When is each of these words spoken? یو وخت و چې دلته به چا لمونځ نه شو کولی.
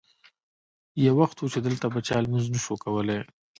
یو 1.05 1.13
وخت 1.21 1.37
و 1.39 1.51
چې 1.53 1.59
دلته 1.67 1.85
به 1.93 1.99
چا 2.07 2.17
لمونځ 2.23 2.45
نه 2.53 2.59
شو 2.65 2.75
کولی. 2.83 3.19